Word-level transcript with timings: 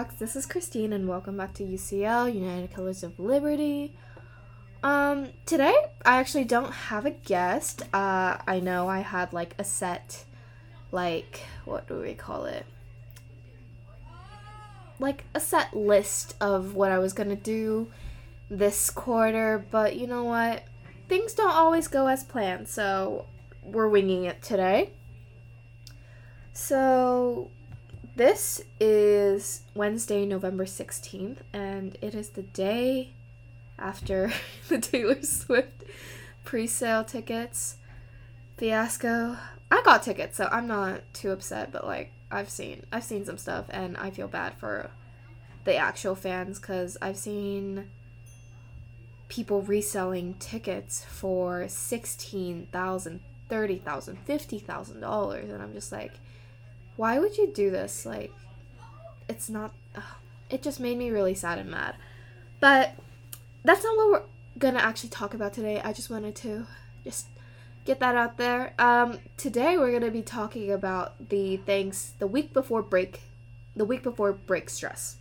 Talks. 0.00 0.14
This 0.14 0.34
is 0.34 0.46
Christine, 0.46 0.94
and 0.94 1.06
welcome 1.06 1.36
back 1.36 1.52
to 1.54 1.62
UCL, 1.62 2.32
United 2.34 2.72
Colors 2.72 3.02
of 3.02 3.20
Liberty. 3.20 3.92
Um, 4.82 5.28
today 5.44 5.74
I 6.06 6.16
actually 6.18 6.44
don't 6.44 6.72
have 6.72 7.04
a 7.04 7.10
guest. 7.10 7.82
Uh, 7.92 8.38
I 8.46 8.60
know 8.60 8.88
I 8.88 9.00
had 9.00 9.34
like 9.34 9.54
a 9.58 9.64
set, 9.64 10.24
like, 10.90 11.40
what 11.66 11.86
do 11.86 12.00
we 12.00 12.14
call 12.14 12.46
it? 12.46 12.64
Like 14.98 15.24
a 15.34 15.40
set 15.40 15.76
list 15.76 16.34
of 16.40 16.74
what 16.74 16.90
I 16.90 16.98
was 16.98 17.12
gonna 17.12 17.36
do 17.36 17.90
this 18.48 18.88
quarter, 18.88 19.66
but 19.70 19.96
you 19.96 20.06
know 20.06 20.24
what? 20.24 20.62
Things 21.10 21.34
don't 21.34 21.52
always 21.52 21.88
go 21.88 22.06
as 22.06 22.24
planned, 22.24 22.68
so 22.68 23.26
we're 23.62 23.88
winging 23.88 24.24
it 24.24 24.40
today. 24.40 24.92
So, 26.54 27.50
this 28.16 28.62
is 28.78 29.62
Wednesday, 29.74 30.26
November 30.26 30.64
16th, 30.64 31.38
and 31.52 31.96
it 32.02 32.14
is 32.14 32.30
the 32.30 32.42
day 32.42 33.10
after 33.78 34.32
the 34.68 34.78
Taylor 34.78 35.22
Swift 35.22 35.84
pre 36.44 36.66
sale 36.66 37.04
tickets 37.04 37.76
fiasco. 38.56 39.36
I 39.70 39.82
got 39.84 40.02
tickets, 40.02 40.36
so 40.36 40.48
I'm 40.50 40.66
not 40.66 41.02
too 41.12 41.30
upset, 41.30 41.72
but 41.72 41.86
like, 41.86 42.12
I've 42.30 42.50
seen 42.50 42.84
I've 42.92 43.04
seen 43.04 43.24
some 43.24 43.38
stuff 43.38 43.66
and 43.70 43.96
I 43.96 44.10
feel 44.10 44.28
bad 44.28 44.54
for 44.54 44.90
the 45.64 45.76
actual 45.76 46.14
fans 46.14 46.58
cuz 46.58 46.96
I've 47.02 47.16
seen 47.16 47.90
people 49.28 49.62
reselling 49.62 50.34
tickets 50.34 51.04
for 51.04 51.62
$16,000, 51.62 52.66
$30,000, 53.48 54.16
$50,000 54.28 55.52
and 55.52 55.62
I'm 55.62 55.72
just 55.72 55.92
like 55.92 56.12
why 57.00 57.18
would 57.18 57.38
you 57.38 57.46
do 57.46 57.70
this? 57.70 58.04
Like, 58.04 58.30
it's 59.26 59.48
not. 59.48 59.72
Ugh, 59.96 60.02
it 60.50 60.62
just 60.62 60.80
made 60.80 60.98
me 60.98 61.08
really 61.08 61.34
sad 61.34 61.58
and 61.58 61.70
mad. 61.70 61.94
But 62.60 62.92
that's 63.64 63.82
not 63.82 63.96
what 63.96 64.10
we're 64.10 64.22
gonna 64.58 64.80
actually 64.80 65.08
talk 65.08 65.32
about 65.32 65.54
today. 65.54 65.80
I 65.82 65.94
just 65.94 66.10
wanted 66.10 66.34
to 66.36 66.66
just 67.02 67.28
get 67.86 68.00
that 68.00 68.16
out 68.16 68.36
there. 68.36 68.74
Um, 68.78 69.18
today 69.38 69.78
we're 69.78 69.98
gonna 69.98 70.10
be 70.10 70.20
talking 70.20 70.70
about 70.70 71.30
the 71.30 71.56
things 71.56 72.12
the 72.18 72.26
week 72.26 72.52
before 72.52 72.82
break, 72.82 73.22
the 73.74 73.86
week 73.86 74.02
before 74.02 74.34
break 74.34 74.68
stress. 74.68 75.16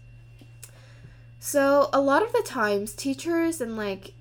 So 1.39 1.89
a 1.93 2.01
lot 2.01 2.23
of 2.23 2.33
the 2.33 2.43
times, 2.45 2.93
teachers 2.93 3.61
and 3.61 3.77
like, 3.77 4.11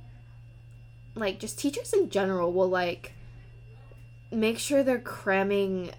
like 1.17 1.41
just 1.41 1.59
teachers 1.59 1.93
in 1.93 2.09
general 2.09 2.53
will 2.53 2.69
like 2.69 3.15
make 4.31 4.61
sure 4.61 4.85
they're 4.85 5.01
cramming 5.01 5.91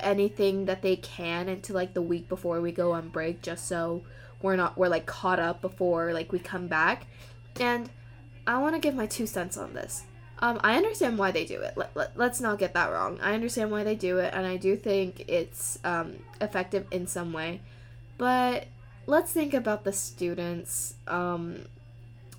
anything 0.00 0.66
that 0.66 0.82
they 0.82 0.96
can 0.96 1.48
into 1.48 1.72
like 1.72 1.94
the 1.94 2.02
week 2.02 2.28
before 2.28 2.60
we 2.60 2.72
go 2.72 2.92
on 2.92 3.08
break 3.08 3.42
just 3.42 3.66
so 3.66 4.02
we're 4.42 4.56
not 4.56 4.76
we're 4.78 4.88
like 4.88 5.06
caught 5.06 5.40
up 5.40 5.60
before 5.60 6.12
like 6.12 6.32
we 6.32 6.38
come 6.38 6.66
back. 6.66 7.06
And 7.60 7.90
i 8.46 8.58
want 8.58 8.74
to 8.74 8.80
give 8.80 8.94
my 8.94 9.06
two 9.06 9.26
cents 9.26 9.56
on 9.56 9.74
this. 9.74 10.04
Um, 10.40 10.60
i 10.62 10.76
understand 10.76 11.18
why 11.18 11.30
they 11.32 11.44
do 11.44 11.60
it. 11.60 11.74
Let, 11.76 11.96
let, 11.96 12.16
let's 12.16 12.40
not 12.40 12.58
get 12.58 12.74
that 12.74 12.92
wrong. 12.92 13.18
I 13.20 13.34
understand 13.34 13.70
why 13.70 13.84
they 13.84 13.94
do 13.96 14.18
it 14.18 14.32
and 14.34 14.46
i 14.46 14.56
do 14.56 14.76
think 14.76 15.24
it's 15.28 15.78
um, 15.84 16.16
effective 16.40 16.86
in 16.90 17.06
some 17.06 17.32
way. 17.32 17.60
But 18.16 18.66
let's 19.06 19.32
think 19.32 19.54
about 19.54 19.84
the 19.84 19.92
students. 19.92 20.94
Um, 21.06 21.64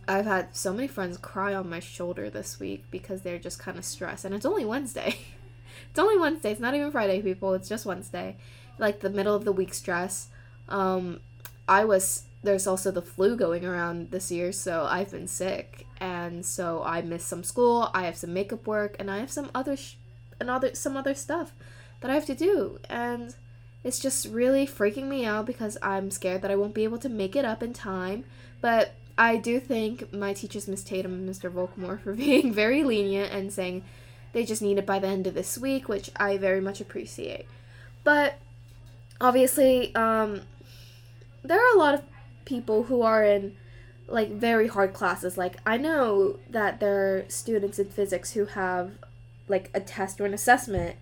i've 0.09 0.25
had 0.25 0.55
so 0.55 0.73
many 0.73 0.87
friends 0.87 1.17
cry 1.17 1.53
on 1.53 1.69
my 1.69 1.79
shoulder 1.79 2.29
this 2.29 2.59
week 2.59 2.83
because 2.89 3.21
they're 3.21 3.37
just 3.37 3.59
kind 3.59 3.77
of 3.77 3.85
stressed 3.85 4.25
and 4.25 4.33
it's 4.33 4.45
only 4.45 4.65
wednesday 4.65 5.15
It's 5.89 5.99
only 5.99 6.17
Wednesday. 6.17 6.51
It's 6.51 6.59
not 6.59 6.75
even 6.75 6.91
Friday, 6.91 7.21
people. 7.21 7.53
It's 7.53 7.69
just 7.69 7.85
Wednesday. 7.85 8.37
Like 8.77 8.99
the 8.99 9.09
middle 9.09 9.35
of 9.35 9.45
the 9.45 9.51
week 9.51 9.73
stress. 9.73 10.27
Um, 10.67 11.19
I 11.67 11.85
was 11.85 12.23
there's 12.41 12.67
also 12.67 12.91
the 12.91 13.01
flu 13.01 13.35
going 13.35 13.65
around 13.65 14.11
this 14.11 14.31
year, 14.31 14.51
so 14.51 14.87
I've 14.89 15.11
been 15.11 15.27
sick, 15.27 15.85
and 15.99 16.45
so 16.45 16.81
I 16.85 17.01
missed 17.01 17.27
some 17.27 17.43
school. 17.43 17.91
I 17.93 18.03
have 18.03 18.15
some 18.15 18.33
makeup 18.33 18.65
work, 18.65 18.95
and 18.99 19.11
I 19.11 19.19
have 19.19 19.31
some 19.31 19.51
other 19.53 19.75
sh- 19.75 19.95
and 20.39 20.49
other 20.49 20.73
some 20.73 20.95
other 20.95 21.13
stuff 21.13 21.53
that 21.99 22.09
I 22.09 22.13
have 22.13 22.25
to 22.27 22.35
do, 22.35 22.79
and 22.89 23.35
it's 23.83 23.99
just 23.99 24.27
really 24.27 24.65
freaking 24.65 25.07
me 25.07 25.25
out 25.25 25.45
because 25.45 25.77
I'm 25.81 26.11
scared 26.11 26.41
that 26.41 26.51
I 26.51 26.55
won't 26.55 26.73
be 26.73 26.83
able 26.83 26.97
to 26.99 27.09
make 27.09 27.35
it 27.35 27.45
up 27.45 27.61
in 27.63 27.73
time. 27.73 28.25
But 28.61 28.93
I 29.17 29.37
do 29.37 29.59
thank 29.59 30.13
my 30.13 30.33
teachers, 30.33 30.67
Miss 30.67 30.83
Tatum 30.83 31.13
and 31.13 31.29
Mr. 31.29 31.51
Volkmore, 31.51 31.99
for 32.03 32.13
being 32.13 32.53
very 32.53 32.83
lenient 32.83 33.33
and 33.33 33.51
saying 33.51 33.83
they 34.33 34.45
just 34.45 34.61
need 34.61 34.77
it 34.77 34.85
by 34.85 34.99
the 34.99 35.07
end 35.07 35.27
of 35.27 35.33
this 35.33 35.57
week, 35.57 35.89
which 35.89 36.11
I 36.15 36.37
very 36.37 36.61
much 36.61 36.81
appreciate. 36.81 37.45
But 38.03 38.35
obviously, 39.19 39.93
um, 39.95 40.41
there 41.43 41.59
are 41.59 41.75
a 41.75 41.79
lot 41.79 41.93
of 41.93 42.03
people 42.45 42.83
who 42.83 43.01
are 43.01 43.23
in 43.23 43.55
like 44.07 44.31
very 44.31 44.67
hard 44.67 44.93
classes. 44.93 45.37
Like 45.37 45.57
I 45.65 45.77
know 45.77 46.39
that 46.49 46.79
there 46.79 47.17
are 47.17 47.25
students 47.29 47.79
in 47.79 47.89
physics 47.89 48.31
who 48.31 48.45
have 48.45 48.91
like 49.47 49.69
a 49.73 49.79
test 49.79 50.19
or 50.19 50.25
an 50.25 50.33
assessment 50.33 50.95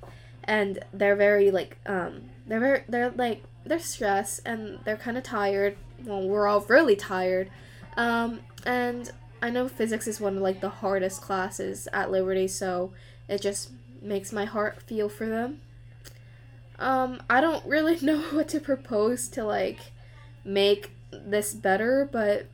and 0.43 0.79
they're 0.93 1.15
very 1.15 1.51
like 1.51 1.77
um 1.85 2.21
they're 2.47 2.59
very 2.59 2.83
they're 2.87 3.11
like 3.11 3.43
they're 3.65 3.79
stressed 3.79 4.41
and 4.45 4.79
they're 4.85 4.97
kind 4.97 5.17
of 5.17 5.23
tired. 5.23 5.77
Well, 6.05 6.27
we're 6.27 6.47
all 6.47 6.61
really 6.61 6.95
tired. 6.95 7.49
Um 7.95 8.41
and 8.65 9.11
I 9.41 9.49
know 9.49 9.67
physics 9.67 10.07
is 10.07 10.19
one 10.19 10.37
of 10.37 10.41
like 10.41 10.61
the 10.61 10.69
hardest 10.69 11.21
classes 11.21 11.87
at 11.93 12.11
Liberty, 12.11 12.47
so 12.47 12.91
it 13.27 13.41
just 13.41 13.71
makes 14.01 14.31
my 14.31 14.45
heart 14.45 14.81
feel 14.83 15.09
for 15.09 15.27
them. 15.27 15.61
Um, 16.79 17.21
I 17.29 17.41
don't 17.41 17.65
really 17.65 17.99
know 18.01 18.21
what 18.31 18.47
to 18.49 18.59
propose 18.59 19.27
to 19.29 19.43
like 19.43 19.91
make 20.43 20.91
this 21.11 21.53
better, 21.53 22.07
but 22.11 22.47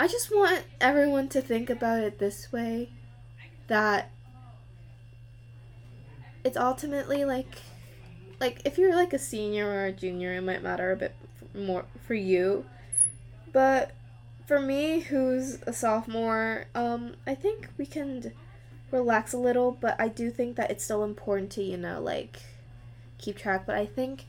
I 0.00 0.06
just 0.06 0.34
want 0.34 0.64
everyone 0.80 1.28
to 1.30 1.40
think 1.40 1.70
about 1.70 2.00
it 2.00 2.18
this 2.18 2.52
way 2.52 2.90
that 3.66 4.10
it's 6.44 6.56
ultimately 6.56 7.24
like 7.24 7.62
like 8.40 8.62
if 8.64 8.78
you're 8.78 8.94
like 8.94 9.12
a 9.12 9.18
senior 9.18 9.66
or 9.66 9.86
a 9.86 9.92
junior 9.92 10.32
it 10.32 10.40
might 10.40 10.62
matter 10.62 10.92
a 10.92 10.96
bit 10.96 11.14
more 11.54 11.84
for 12.06 12.14
you 12.14 12.64
but 13.52 13.90
for 14.46 14.60
me 14.60 15.00
who's 15.00 15.58
a 15.66 15.72
sophomore 15.72 16.64
um 16.74 17.14
i 17.26 17.34
think 17.34 17.68
we 17.76 17.84
can 17.84 18.32
relax 18.90 19.32
a 19.32 19.38
little, 19.38 19.72
but 19.72 20.00
I 20.00 20.08
do 20.08 20.30
think 20.30 20.56
that 20.56 20.70
it's 20.70 20.84
still 20.84 21.04
important 21.04 21.50
to, 21.52 21.62
you 21.62 21.76
know, 21.76 22.00
like 22.00 22.38
keep 23.18 23.36
track. 23.36 23.66
But 23.66 23.76
I 23.76 23.86
think 23.86 24.24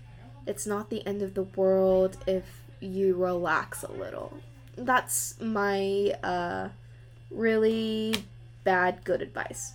it's 0.45 0.65
not 0.65 0.89
the 0.89 1.05
end 1.05 1.21
of 1.21 1.33
the 1.33 1.43
world 1.43 2.17
if 2.27 2.43
you 2.79 3.15
relax 3.15 3.83
a 3.83 3.91
little. 3.91 4.37
That's 4.75 5.39
my 5.39 6.15
uh, 6.23 6.69
really 7.31 8.15
bad 8.63 9.03
good 9.03 9.21
advice. 9.21 9.73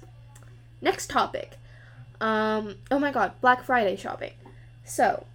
Next 0.81 1.11
topic. 1.11 1.53
Um, 2.21 2.77
oh 2.91 2.99
my 2.99 3.11
god, 3.11 3.33
Black 3.41 3.65
Friday 3.65 3.97
shopping. 3.97 4.33
So, 4.85 5.27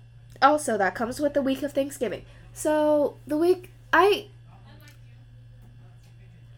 also 0.42 0.78
that 0.78 0.96
comes 0.96 1.20
with 1.20 1.34
the 1.34 1.42
week 1.42 1.64
of 1.64 1.74
Thanksgiving. 1.74 2.26
So, 2.54 3.18
the 3.28 3.38
week 3.38 3.72
I 3.92 4.28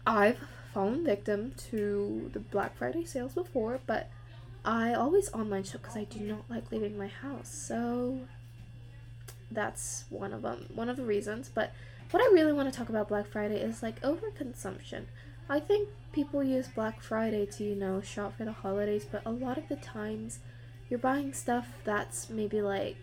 I've 0.06 0.38
fallen 0.72 1.04
victim 1.04 1.52
to 1.70 2.30
the 2.32 2.40
Black 2.40 2.76
Friday 2.76 3.04
sales 3.04 3.34
before, 3.34 3.80
but 3.86 4.10
I 4.64 4.94
always 4.94 5.32
online 5.32 5.64
shop 5.64 5.82
because 5.82 5.96
I 5.96 6.04
do 6.04 6.20
not 6.20 6.44
like 6.48 6.70
leaving 6.70 6.96
my 6.96 7.08
house. 7.08 7.48
So 7.48 8.20
that's 9.50 10.04
one 10.08 10.32
of 10.32 10.42
them, 10.42 10.66
one 10.74 10.88
of 10.88 10.96
the 10.96 11.04
reasons. 11.04 11.50
But 11.52 11.72
what 12.10 12.22
I 12.22 12.32
really 12.32 12.52
want 12.52 12.72
to 12.72 12.76
talk 12.76 12.88
about 12.88 13.08
Black 13.08 13.26
Friday 13.26 13.56
is 13.56 13.82
like 13.82 14.00
overconsumption. 14.02 15.04
I 15.48 15.60
think 15.60 15.88
people 16.12 16.42
use 16.42 16.68
Black 16.68 17.02
Friday 17.02 17.46
to, 17.46 17.64
you 17.64 17.74
know, 17.74 18.00
shop 18.00 18.36
for 18.38 18.44
the 18.44 18.52
holidays, 18.52 19.04
but 19.10 19.22
a 19.26 19.30
lot 19.30 19.58
of 19.58 19.68
the 19.68 19.76
times 19.76 20.38
you're 20.88 20.98
buying 20.98 21.32
stuff 21.32 21.68
that's 21.84 22.30
maybe 22.30 22.60
like 22.60 22.96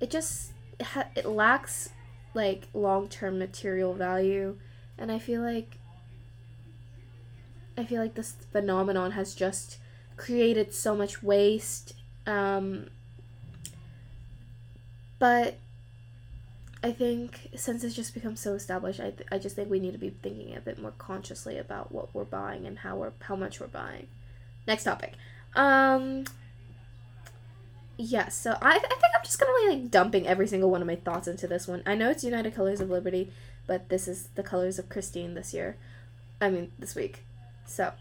it 0.00 0.10
just 0.10 0.52
it, 0.78 0.86
ha- 0.86 1.08
it 1.14 1.26
lacks 1.26 1.90
like 2.34 2.66
long-term 2.74 3.38
material 3.38 3.94
value 3.94 4.56
and 4.98 5.12
I 5.12 5.18
feel 5.18 5.42
like 5.42 5.78
I 7.76 7.84
feel 7.84 8.00
like 8.00 8.14
this 8.14 8.32
phenomenon 8.52 9.12
has 9.12 9.34
just 9.34 9.78
created 10.16 10.74
so 10.74 10.94
much 10.94 11.22
waste. 11.22 11.94
Um, 12.26 12.86
but 15.18 15.56
I 16.82 16.92
think 16.92 17.50
since 17.54 17.84
it's 17.84 17.94
just 17.94 18.14
become 18.14 18.36
so 18.36 18.54
established, 18.54 19.00
I, 19.00 19.10
th- 19.10 19.28
I 19.30 19.38
just 19.38 19.56
think 19.56 19.70
we 19.70 19.80
need 19.80 19.92
to 19.92 19.98
be 19.98 20.10
thinking 20.10 20.54
a 20.54 20.60
bit 20.60 20.80
more 20.80 20.92
consciously 20.98 21.58
about 21.58 21.92
what 21.92 22.14
we're 22.14 22.24
buying 22.24 22.66
and 22.66 22.78
how 22.78 22.96
we're 22.96 23.12
how 23.20 23.36
much 23.36 23.60
we're 23.60 23.66
buying. 23.66 24.06
Next 24.66 24.84
topic. 24.84 25.14
Um. 25.54 26.24
Yeah, 27.98 28.28
so 28.28 28.58
I, 28.60 28.76
I 28.76 28.78
think 28.78 29.12
I'm 29.14 29.24
just 29.24 29.40
gonna 29.40 29.52
be 29.62 29.76
like 29.76 29.90
dumping 29.90 30.26
every 30.26 30.46
single 30.46 30.70
one 30.70 30.82
of 30.82 30.86
my 30.86 30.96
thoughts 30.96 31.26
into 31.28 31.46
this 31.46 31.66
one. 31.66 31.82
I 31.86 31.94
know 31.94 32.10
it's 32.10 32.22
United 32.22 32.54
Colors 32.54 32.80
of 32.80 32.90
Liberty, 32.90 33.32
but 33.66 33.88
this 33.88 34.06
is 34.06 34.28
the 34.34 34.42
colors 34.42 34.78
of 34.78 34.90
Christine 34.90 35.32
this 35.32 35.54
year. 35.54 35.76
I 36.40 36.50
mean, 36.50 36.72
this 36.78 36.94
week. 36.94 37.24
So, 37.66 37.92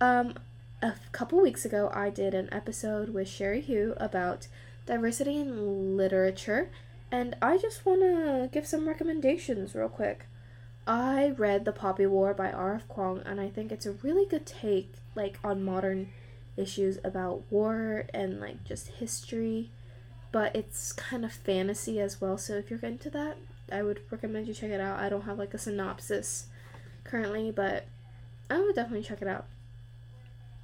um, 0.00 0.34
a 0.82 0.94
couple 1.12 1.40
weeks 1.40 1.64
ago, 1.64 1.90
I 1.94 2.10
did 2.10 2.34
an 2.34 2.48
episode 2.52 3.10
with 3.10 3.28
Sherry 3.28 3.60
Hugh 3.60 3.94
about 3.96 4.48
diversity 4.86 5.38
in 5.38 5.96
literature, 5.96 6.68
and 7.10 7.36
I 7.40 7.58
just 7.58 7.86
want 7.86 8.00
to 8.00 8.48
give 8.52 8.66
some 8.66 8.88
recommendations 8.88 9.74
real 9.74 9.88
quick. 9.88 10.26
I 10.86 11.30
read 11.38 11.64
The 11.64 11.72
Poppy 11.72 12.06
War 12.06 12.34
by 12.34 12.50
R.F. 12.50 12.88
Kuang, 12.88 13.22
and 13.24 13.40
I 13.40 13.48
think 13.48 13.70
it's 13.70 13.86
a 13.86 13.92
really 13.92 14.26
good 14.26 14.44
take, 14.44 14.94
like, 15.14 15.38
on 15.44 15.62
modern 15.62 16.08
issues 16.56 16.98
about 17.04 17.44
war 17.50 18.06
and, 18.12 18.40
like, 18.40 18.64
just 18.64 18.88
history. 18.88 19.70
But 20.32 20.56
it's 20.56 20.92
kind 20.92 21.24
of 21.24 21.32
fantasy 21.32 22.00
as 22.00 22.20
well, 22.20 22.36
so 22.36 22.54
if 22.54 22.68
you're 22.68 22.80
into 22.80 23.10
that, 23.10 23.36
I 23.70 23.82
would 23.84 24.00
recommend 24.10 24.48
you 24.48 24.54
check 24.54 24.70
it 24.70 24.80
out. 24.80 24.98
I 24.98 25.08
don't 25.08 25.22
have, 25.22 25.38
like, 25.38 25.54
a 25.54 25.58
synopsis 25.58 26.46
currently, 27.04 27.52
but 27.52 27.86
I 28.50 28.60
would 28.60 28.74
definitely 28.74 29.06
check 29.06 29.22
it 29.22 29.28
out. 29.28 29.46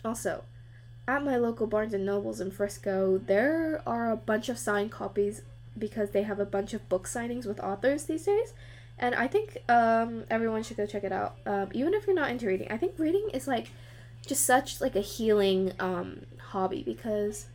Also, 0.05 0.45
at 1.07 1.25
my 1.25 1.37
local 1.37 1.67
Barnes 1.67 1.95
and 1.95 2.05
Nobles 2.05 2.41
in 2.41 2.51
Frisco, 2.51 3.19
there 3.19 3.83
are 3.87 4.11
a 4.11 4.17
bunch 4.17 4.49
of 4.49 4.59
signed 4.59 4.93
copies 4.93 5.43
because 5.77 6.11
they 6.11 6.23
have 6.23 6.41
a 6.41 6.45
bunch 6.45 6.75
of 6.75 6.89
book 6.89 7.07
signings 7.07 7.47
with 7.47 7.61
authors 7.61 8.05
these 8.05 8.25
days 8.25 8.53
and 8.99 9.15
I 9.15 9.29
think 9.29 9.59
um, 9.69 10.25
everyone 10.31 10.63
should 10.63 10.77
go 10.77 10.87
check 10.87 11.05
it 11.05 11.13
out. 11.13 11.37
Um, 11.47 11.69
even 11.73 11.95
if 11.95 12.07
you're 12.07 12.17
not 12.17 12.31
into 12.31 12.47
reading, 12.47 12.69
I 12.71 12.77
think 12.77 12.99
reading 12.99 13.29
is 13.33 13.47
like 13.47 13.71
just 14.27 14.45
such 14.45 14.81
like 14.81 14.97
a 14.97 15.01
healing 15.01 15.73
um, 15.79 16.27
hobby 16.39 16.83
because 16.83 17.47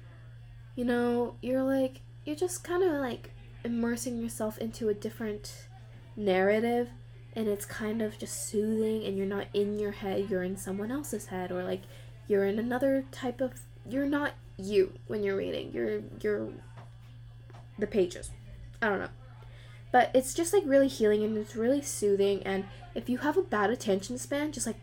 you 0.75 0.86
know 0.86 1.36
you're 1.42 1.64
like 1.64 2.00
you're 2.25 2.36
just 2.36 2.64
kind 2.64 2.84
of 2.84 2.94
like 2.94 3.31
immersing 3.64 4.22
yourself 4.22 4.58
into 4.58 4.90
a 4.90 4.94
different 4.94 5.68
narrative 6.16 6.90
and 7.36 7.48
it's 7.48 7.66
kind 7.66 8.02
of 8.02 8.18
just 8.18 8.48
soothing 8.48 9.06
and 9.06 9.18
you're 9.18 9.26
not 9.26 9.48
in 9.54 9.80
your 9.80 9.92
head 9.92 10.30
you're 10.30 10.44
in 10.44 10.58
someone 10.58 10.92
else's 10.92 11.28
head 11.28 11.52
or 11.52 11.64
like 11.64 11.82
you're 12.28 12.46
in 12.46 12.60
another 12.60 13.06
type 13.12 13.42
of 13.42 13.54
you're 13.90 14.06
not 14.06 14.34
you 14.58 14.94
when 15.08 15.24
you're 15.24 15.36
reading 15.36 15.72
you're 15.74 16.02
you're 16.22 16.50
the 17.80 17.88
pages 17.88 18.32
i 18.82 18.88
don't 18.88 19.00
know 19.00 19.10
but 19.94 20.10
it's 20.16 20.34
just 20.34 20.54
like 20.54 20.64
really 20.66 20.88
healing 20.88 21.24
and 21.24 21.38
it's 21.38 21.56
really 21.56 21.82
soothing. 21.84 22.42
And 22.44 22.66
if 22.96 23.10
you 23.10 23.20
have 23.20 23.38
a 23.38 23.44
bad 23.44 23.70
attention 23.70 24.18
span, 24.18 24.52
just 24.52 24.66
like, 24.66 24.80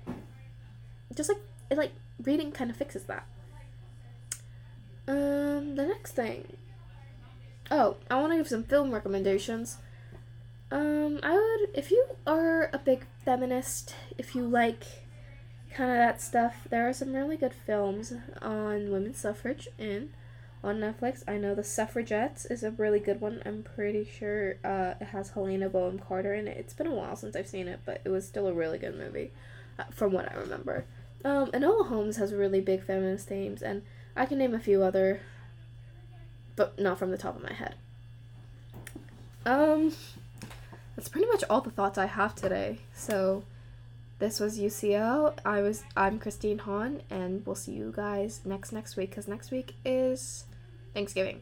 just 1.13 1.29
like 1.29 1.41
it 1.69 1.77
like 1.77 1.91
reading 2.23 2.53
kind 2.53 2.71
of 2.71 2.77
fixes 2.77 3.03
that. 3.05 3.27
Um, 5.09 5.75
the 5.75 5.85
next 5.85 6.13
thing. 6.13 6.57
Oh, 7.73 7.97
I 8.09 8.21
want 8.21 8.33
to 8.33 8.37
give 8.37 8.47
some 8.47 8.63
film 8.63 8.93
recommendations. 8.93 9.79
Um, 10.73 11.19
I 11.23 11.33
would, 11.33 11.77
if 11.77 11.91
you 11.91 12.05
are 12.27 12.71
a 12.73 12.79
big 12.79 13.05
feminist, 13.25 13.95
if 14.17 14.35
you 14.35 14.47
like 14.47 14.85
kind 15.75 15.91
of 15.91 15.97
that 15.97 16.21
stuff, 16.21 16.67
there 16.71 16.89
are 16.89 16.93
some 16.93 17.13
really 17.13 17.37
good 17.37 17.55
films 17.55 18.13
on 18.41 18.91
women's 18.91 19.19
suffrage 19.19 19.69
in 19.79 20.11
on 20.63 20.79
Netflix. 20.79 21.23
I 21.27 21.39
know 21.39 21.55
The 21.55 21.65
Suffragettes 21.65 22.45
is 22.47 22.63
a 22.63 22.71
really 22.71 23.01
good 23.01 23.21
one. 23.21 23.43
I'm 23.45 23.63
pretty 23.63 24.05
sure 24.05 24.57
uh, 24.65 24.95
it 25.01 25.07
has 25.09 25.31
Helena 25.31 25.69
Bonham 25.69 25.99
Carter 25.99 26.35
in 26.35 26.47
it. 26.47 26.57
It's 26.57 26.75
been 26.75 26.87
a 26.87 26.95
while 26.95 27.17
since 27.17 27.35
I've 27.35 27.49
seen 27.49 27.67
it, 27.67 27.81
but 27.85 28.01
it 28.05 28.11
was 28.11 28.27
still 28.27 28.47
a 28.47 28.53
really 28.53 28.79
good 28.79 28.97
movie, 28.97 29.33
uh, 29.79 29.85
from 29.91 30.13
what 30.13 30.31
I 30.31 30.37
remember. 30.37 30.85
Um, 31.25 31.51
Enola 31.51 31.89
Holmes 31.89 32.17
has 32.17 32.33
really 32.33 32.61
big 32.61 32.85
feminist 32.85 33.27
themes, 33.27 33.63
and 33.63 33.83
I 34.17 34.27
can 34.27 34.39
name 34.39 34.55
a 34.55 34.61
few 34.61 34.83
other, 34.83 35.21
but 36.57 36.79
not 36.79 36.99
from 36.99 37.11
the 37.11 37.19
top 37.19 37.37
of 37.37 37.43
my 37.43 37.53
head. 37.53 37.75
Um, 39.47 39.93
that's 40.97 41.09
pretty 41.09 41.27
much 41.29 41.45
all 41.49 41.61
the 41.61 41.71
thoughts 41.71 41.99
I 41.99 42.07
have 42.07 42.35
today. 42.35 42.79
So, 42.95 43.45
this 44.19 44.39
was 44.39 44.59
UCL. 44.59 45.39
I 45.47 45.63
was 45.63 45.83
I'm 45.97 46.19
Christine 46.19 46.59
Hahn, 46.59 47.03
and 47.11 47.45
we'll 47.47 47.55
see 47.55 47.73
you 47.73 47.93
guys 47.95 48.41
next 48.45 48.73
next 48.73 48.97
week 48.97 49.11
because 49.11 49.27
next 49.27 49.51
week 49.51 49.75
is 49.85 50.45
Thanksgiving. 50.93 51.41